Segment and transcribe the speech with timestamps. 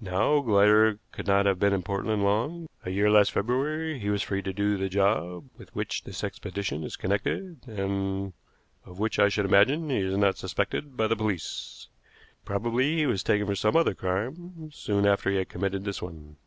[0.00, 2.68] Now, Glider could not have been in Portland long.
[2.84, 6.82] A year last February he was free to do the job with which this expedition
[6.82, 8.32] is connected, and
[8.84, 11.86] of which I should imagine he is not suspected by the police.
[12.44, 16.38] Probably he was taken for some other crime soon after he had committed this one.